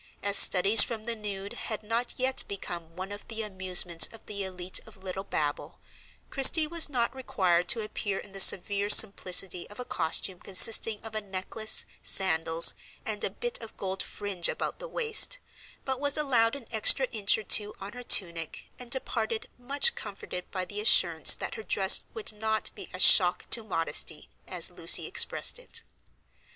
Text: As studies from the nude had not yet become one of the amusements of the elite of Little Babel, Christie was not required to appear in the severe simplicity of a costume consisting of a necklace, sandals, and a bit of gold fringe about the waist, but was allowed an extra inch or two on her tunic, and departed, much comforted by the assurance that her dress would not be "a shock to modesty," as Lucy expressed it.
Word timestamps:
As 0.23 0.35
studies 0.35 0.81
from 0.81 1.03
the 1.03 1.15
nude 1.15 1.53
had 1.53 1.83
not 1.83 2.15
yet 2.17 2.43
become 2.47 2.95
one 2.95 3.11
of 3.11 3.27
the 3.27 3.43
amusements 3.43 4.09
of 4.11 4.25
the 4.25 4.43
elite 4.43 4.79
of 4.87 5.03
Little 5.03 5.23
Babel, 5.23 5.79
Christie 6.31 6.65
was 6.65 6.89
not 6.89 7.13
required 7.15 7.67
to 7.69 7.83
appear 7.83 8.17
in 8.17 8.31
the 8.31 8.39
severe 8.39 8.89
simplicity 8.89 9.69
of 9.69 9.79
a 9.79 9.85
costume 9.85 10.39
consisting 10.39 10.99
of 11.03 11.13
a 11.13 11.21
necklace, 11.21 11.85
sandals, 12.01 12.73
and 13.05 13.23
a 13.23 13.29
bit 13.29 13.61
of 13.61 13.77
gold 13.77 14.01
fringe 14.01 14.49
about 14.49 14.79
the 14.79 14.87
waist, 14.87 15.37
but 15.85 15.99
was 15.99 16.17
allowed 16.17 16.55
an 16.55 16.65
extra 16.71 17.05
inch 17.11 17.37
or 17.37 17.43
two 17.43 17.75
on 17.79 17.91
her 17.93 18.01
tunic, 18.01 18.71
and 18.79 18.89
departed, 18.89 19.49
much 19.59 19.93
comforted 19.93 20.49
by 20.49 20.65
the 20.65 20.81
assurance 20.81 21.35
that 21.35 21.53
her 21.53 21.63
dress 21.63 22.01
would 22.15 22.33
not 22.33 22.71
be 22.73 22.89
"a 22.91 22.99
shock 22.99 23.47
to 23.51 23.63
modesty," 23.63 24.31
as 24.47 24.71
Lucy 24.71 25.05
expressed 25.05 25.59
it. 25.59 25.83